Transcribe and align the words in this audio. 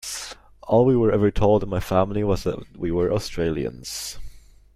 All 0.63 0.85
we 0.85 0.97
were 0.97 1.11
ever 1.11 1.29
told 1.29 1.61
in 1.61 1.69
my 1.69 1.79
family 1.79 2.23
was 2.23 2.43
that 2.43 2.75
we 2.75 2.89
were 2.89 3.13
Australians. 3.13 4.17